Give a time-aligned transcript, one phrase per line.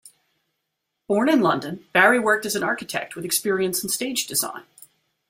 [1.07, 4.63] Born in London, Barry worked as an architect with experience in stage design.